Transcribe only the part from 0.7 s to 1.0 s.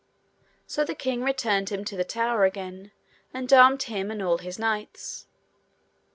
the